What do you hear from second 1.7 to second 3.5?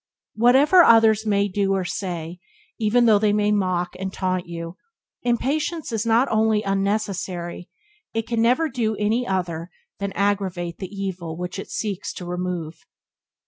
or say, even though they